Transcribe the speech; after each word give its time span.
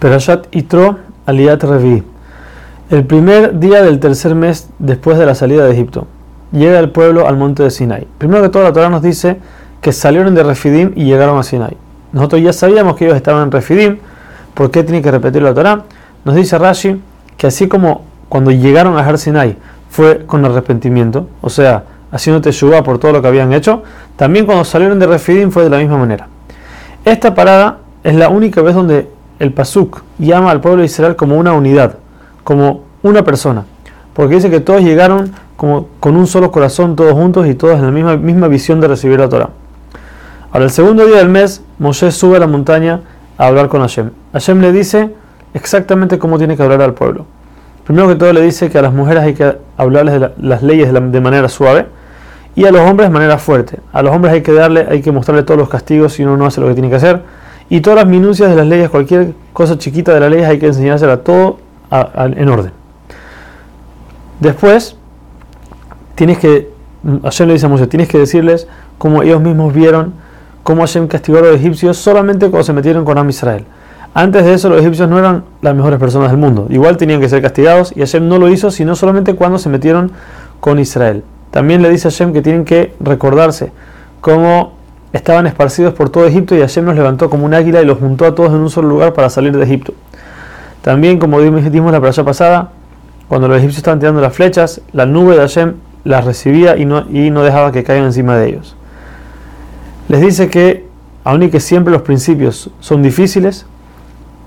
Perashat 0.00 0.46
Itro 0.56 0.96
Aliyat 1.26 1.62
Revi. 1.62 2.02
El 2.88 3.04
primer 3.04 3.60
día 3.60 3.82
del 3.82 4.00
tercer 4.00 4.34
mes 4.34 4.70
después 4.78 5.18
de 5.18 5.26
la 5.26 5.34
salida 5.34 5.66
de 5.66 5.72
Egipto, 5.72 6.06
llega 6.52 6.78
el 6.78 6.88
pueblo 6.88 7.28
al 7.28 7.36
monte 7.36 7.62
de 7.62 7.70
Sinai. 7.70 8.06
Primero 8.16 8.42
que 8.42 8.48
todo, 8.48 8.62
la 8.62 8.72
Torah 8.72 8.88
nos 8.88 9.02
dice 9.02 9.36
que 9.82 9.92
salieron 9.92 10.34
de 10.34 10.42
Refidim 10.42 10.92
y 10.96 11.04
llegaron 11.04 11.38
a 11.38 11.42
Sinai. 11.42 11.76
Nosotros 12.12 12.40
ya 12.40 12.54
sabíamos 12.54 12.96
que 12.96 13.04
ellos 13.04 13.16
estaban 13.16 13.44
en 13.44 13.52
Refidim. 13.52 13.98
¿Por 14.54 14.70
qué 14.70 14.82
tiene 14.82 15.02
que 15.02 15.10
repetir 15.10 15.42
la 15.42 15.52
Torah? 15.52 15.84
Nos 16.24 16.34
dice 16.34 16.58
Rashi 16.58 17.00
que 17.36 17.46
así 17.46 17.68
como 17.68 18.04
cuando 18.30 18.50
llegaron 18.50 18.96
a 18.96 19.06
Har 19.06 19.18
Sinai 19.18 19.56
fue 19.90 20.24
con 20.24 20.44
arrepentimiento, 20.46 21.28
o 21.42 21.50
sea, 21.50 21.84
haciendo 22.10 22.40
teshuva 22.40 22.82
por 22.82 22.98
todo 22.98 23.12
lo 23.12 23.20
que 23.20 23.28
habían 23.28 23.52
hecho, 23.52 23.82
también 24.16 24.46
cuando 24.46 24.64
salieron 24.64 24.98
de 24.98 25.06
Refidim 25.06 25.50
fue 25.50 25.64
de 25.64 25.70
la 25.70 25.78
misma 25.78 25.98
manera. 25.98 26.26
Esta 27.04 27.34
parada 27.34 27.78
es 28.02 28.14
la 28.14 28.30
única 28.30 28.62
vez 28.62 28.74
donde 28.74 29.19
el 29.40 29.52
Pasuk 29.52 30.02
llama 30.18 30.50
al 30.50 30.60
pueblo 30.60 30.80
de 30.80 30.86
Israel 30.86 31.16
como 31.16 31.36
una 31.36 31.54
unidad, 31.54 31.96
como 32.44 32.84
una 33.02 33.24
persona, 33.24 33.64
porque 34.14 34.36
dice 34.36 34.50
que 34.50 34.60
todos 34.60 34.82
llegaron 34.82 35.32
como 35.56 35.88
con 35.98 36.16
un 36.16 36.26
solo 36.26 36.52
corazón, 36.52 36.94
todos 36.94 37.14
juntos 37.14 37.46
y 37.46 37.54
todos 37.54 37.78
en 37.78 37.86
la 37.86 37.90
misma, 37.90 38.16
misma 38.16 38.48
visión 38.48 38.80
de 38.80 38.88
recibir 38.88 39.18
la 39.18 39.28
Torah. 39.28 39.50
Ahora, 40.52 40.66
el 40.66 40.70
segundo 40.70 41.06
día 41.06 41.16
del 41.16 41.30
mes, 41.30 41.62
Moshe 41.78 42.10
sube 42.12 42.36
a 42.36 42.40
la 42.40 42.46
montaña 42.46 43.00
a 43.38 43.46
hablar 43.46 43.68
con 43.68 43.80
Hashem. 43.80 44.10
Hashem 44.32 44.60
le 44.60 44.72
dice 44.72 45.10
exactamente 45.54 46.18
cómo 46.18 46.38
tiene 46.38 46.56
que 46.56 46.62
hablar 46.62 46.82
al 46.82 46.92
pueblo. 46.92 47.24
Primero 47.84 48.08
que 48.08 48.16
todo 48.16 48.32
le 48.32 48.42
dice 48.42 48.68
que 48.68 48.78
a 48.78 48.82
las 48.82 48.92
mujeres 48.92 49.22
hay 49.22 49.34
que 49.34 49.56
hablarles 49.76 50.20
de 50.20 50.30
las 50.38 50.62
leyes 50.62 50.92
de, 50.92 51.20
manera 51.20 51.48
suave 51.48 51.86
y 52.54 52.66
a 52.66 52.70
los 52.70 52.82
hombres 52.82 53.08
de 53.08 53.12
manera 53.12 53.38
fuerte. 53.38 53.78
A 53.92 54.02
los 54.02 54.14
hombres 54.14 54.34
hay 54.34 54.42
que 54.42 54.52
darle, 54.52 54.86
hay 54.88 55.00
que 55.00 55.12
mostrarle 55.12 55.44
todos 55.44 55.58
los 55.58 55.68
castigos 55.68 56.12
si 56.12 56.24
uno 56.24 56.36
no 56.36 56.46
hace 56.46 56.60
lo 56.60 56.68
que 56.68 56.74
tiene 56.74 56.90
que 56.90 56.96
hacer 56.96 57.22
y 57.70 57.80
todas 57.80 58.00
las 58.00 58.06
minucias 58.06 58.50
de 58.50 58.56
las 58.56 58.66
leyes, 58.66 58.90
cualquier 58.90 59.32
cosa 59.52 59.78
chiquita 59.78 60.12
de 60.12 60.20
la 60.20 60.28
ley 60.28 60.42
hay 60.42 60.58
que 60.58 60.66
enseñársela 60.66 61.18
todo 61.18 61.58
en 61.90 62.48
orden. 62.48 62.72
Después, 64.40 64.96
tienes 66.14 66.38
que, 66.38 66.70
Hashem 67.22 67.46
le 67.46 67.54
dice 67.54 67.66
a 67.66 67.68
Moshe, 67.68 67.86
tienes 67.86 68.08
que 68.08 68.18
decirles 68.18 68.66
cómo 68.98 69.22
ellos 69.22 69.40
mismos 69.40 69.72
vieron 69.72 70.12
cómo 70.62 70.82
Hashem 70.82 71.08
castigó 71.08 71.38
a 71.38 71.42
los 71.42 71.56
egipcios 71.56 71.96
solamente 71.96 72.50
cuando 72.50 72.64
se 72.64 72.72
metieron 72.72 73.04
con 73.04 73.18
Am 73.18 73.28
Israel. 73.28 73.64
Antes 74.12 74.44
de 74.44 74.54
eso 74.54 74.68
los 74.68 74.80
egipcios 74.80 75.08
no 75.08 75.18
eran 75.18 75.44
las 75.62 75.74
mejores 75.74 75.98
personas 75.98 76.30
del 76.30 76.38
mundo, 76.38 76.66
igual 76.68 76.96
tenían 76.96 77.20
que 77.20 77.28
ser 77.28 77.40
castigados 77.42 77.92
y 77.96 78.00
Hashem 78.00 78.28
no 78.28 78.38
lo 78.38 78.48
hizo 78.48 78.70
sino 78.70 78.96
solamente 78.96 79.34
cuando 79.34 79.58
se 79.58 79.68
metieron 79.68 80.12
con 80.58 80.78
Israel. 80.78 81.22
También 81.50 81.82
le 81.82 81.90
dice 81.90 82.08
a 82.08 82.10
Hashem 82.10 82.32
que 82.32 82.42
tienen 82.42 82.64
que 82.64 82.94
recordarse 83.00 83.72
cómo 84.20 84.74
estaban 85.12 85.46
esparcidos 85.46 85.94
por 85.94 86.10
todo 86.10 86.26
Egipto 86.26 86.54
y 86.54 86.60
Hashem 86.60 86.84
los 86.84 86.94
levantó 86.94 87.30
como 87.30 87.44
un 87.44 87.54
águila 87.54 87.82
y 87.82 87.84
los 87.84 87.98
juntó 87.98 88.26
a 88.26 88.34
todos 88.34 88.50
en 88.50 88.60
un 88.60 88.70
solo 88.70 88.88
lugar 88.88 89.12
para 89.12 89.30
salir 89.30 89.56
de 89.56 89.64
Egipto. 89.64 89.92
También, 90.82 91.18
como 91.18 91.40
dijimos 91.40 91.92
la 91.92 92.00
playa 92.00 92.24
pasada, 92.24 92.70
cuando 93.28 93.48
los 93.48 93.58
egipcios 93.58 93.78
estaban 93.78 94.00
tirando 94.00 94.20
las 94.20 94.34
flechas, 94.34 94.80
la 94.92 95.06
nube 95.06 95.34
de 95.34 95.40
Hashem 95.40 95.74
las 96.04 96.24
recibía 96.24 96.76
y 96.76 96.84
no, 96.84 97.04
y 97.10 97.30
no 97.30 97.42
dejaba 97.42 97.70
que 97.70 97.84
caigan 97.84 98.06
encima 98.06 98.36
de 98.36 98.48
ellos. 98.48 98.76
Les 100.08 100.20
dice 100.20 100.48
que, 100.48 100.86
aun 101.22 101.42
y 101.42 101.50
que 101.50 101.60
siempre 101.60 101.92
los 101.92 102.02
principios 102.02 102.70
son 102.80 103.02
difíciles, 103.02 103.66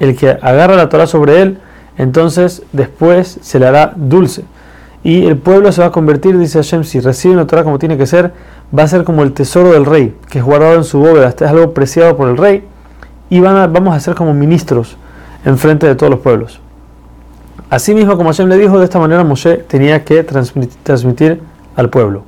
el 0.00 0.16
que 0.16 0.30
agarra 0.30 0.76
la 0.76 0.88
Torah 0.88 1.06
sobre 1.06 1.42
él, 1.42 1.58
entonces 1.96 2.62
después 2.72 3.38
se 3.42 3.58
le 3.58 3.66
hará 3.66 3.92
dulce. 3.96 4.44
Y 5.02 5.26
el 5.26 5.36
pueblo 5.36 5.72
se 5.72 5.80
va 5.80 5.88
a 5.88 5.92
convertir, 5.92 6.38
dice 6.38 6.58
Hashem, 6.58 6.84
si 6.84 7.00
recibe 7.00 7.34
la 7.34 7.46
Torah 7.46 7.64
como 7.64 7.78
tiene 7.78 7.96
que 7.96 8.06
ser, 8.06 8.32
va 8.76 8.82
a 8.82 8.88
ser 8.88 9.04
como 9.04 9.22
el 9.22 9.32
tesoro 9.32 9.72
del 9.72 9.86
rey, 9.86 10.16
que 10.28 10.38
es 10.38 10.44
guardado 10.44 10.74
en 10.74 10.84
su 10.84 10.98
bóveda, 10.98 11.28
es 11.28 11.42
algo 11.42 11.72
preciado 11.72 12.16
por 12.16 12.28
el 12.28 12.36
rey, 12.36 12.64
y 13.30 13.40
van 13.40 13.72
vamos 13.72 13.94
a 13.94 14.00
ser 14.00 14.14
como 14.14 14.34
ministros 14.34 14.96
en 15.44 15.58
frente 15.58 15.86
de 15.86 15.94
todos 15.94 16.10
los 16.10 16.20
pueblos. 16.20 16.60
Asimismo, 17.70 18.16
como 18.16 18.30
Hashem 18.30 18.48
le 18.48 18.56
dijo, 18.56 18.78
de 18.78 18.84
esta 18.84 18.98
manera 18.98 19.24
Moshe 19.24 19.58
tenía 19.58 20.04
que 20.04 20.24
transmitir 20.24 21.40
al 21.76 21.90
pueblo. 21.90 22.24